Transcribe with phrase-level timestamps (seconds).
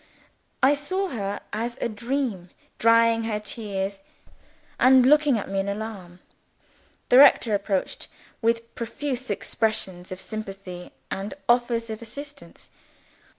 [0.63, 4.01] I saw her as in a dream, drying her tears,
[4.79, 6.21] and looking at me in alarm.
[7.09, 8.07] The rector approached,
[8.41, 12.71] with profuse expressions of sympathy and offers of assistance.